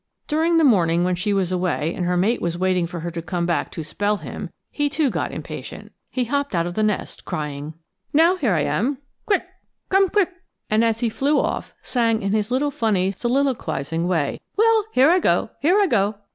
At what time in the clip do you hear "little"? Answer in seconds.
13.09-13.11